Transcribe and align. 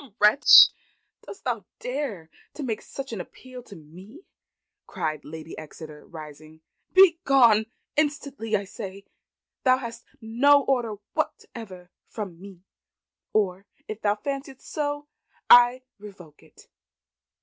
"Wretch! 0.19 0.69
dost 1.27 1.43
thou 1.43 1.63
dare 1.79 2.31
to 2.55 2.63
make 2.63 2.81
such 2.81 3.13
an 3.13 3.21
appeal 3.21 3.61
to 3.61 3.75
me?" 3.75 4.21
cried 4.87 5.23
Lady 5.23 5.55
Exeter 5.59 6.07
rising. 6.07 6.61
"Begone, 6.91 7.67
instantly, 7.95 8.55
I 8.55 8.63
say. 8.63 9.05
Thou 9.63 9.77
hast 9.77 10.03
no 10.19 10.63
order 10.63 10.95
whatever 11.13 11.91
from 12.07 12.41
me; 12.41 12.63
or 13.31 13.67
if 13.87 14.01
thou 14.01 14.15
fanciest 14.15 14.61
so, 14.67 15.07
I 15.51 15.83
revoke 15.99 16.41
it." 16.41 16.67